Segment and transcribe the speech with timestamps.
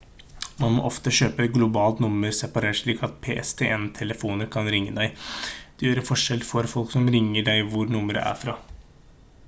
[0.61, 5.21] man må ofte kjøpe et globalt nummer separat slik at pstn-telefoner kan ringe til deg
[5.81, 8.57] det gjør en forskjell for folk som ringer deg hvor nummeret er fra